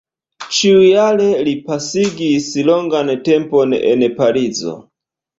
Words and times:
Ĉiujare 0.59 1.25
li 1.47 1.51
pasigis 1.67 2.47
longan 2.69 3.11
tempon 3.27 3.75
en 3.91 4.07
Parizo. 4.17 4.73